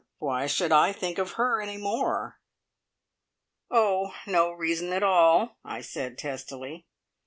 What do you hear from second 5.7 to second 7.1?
said testily.